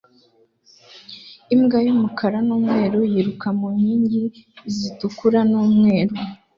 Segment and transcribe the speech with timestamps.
[1.53, 4.21] imbwa y'umukara n'umweru yiruka mu nkingi
[4.75, 6.15] zitukura n'umweru